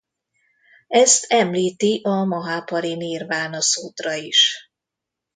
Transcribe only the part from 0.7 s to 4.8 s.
Ezt említi a Maháparinirvána-szútra is.